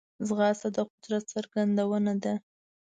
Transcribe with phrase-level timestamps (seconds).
[0.27, 2.33] ځغاسته د قدرت څرګندونه ده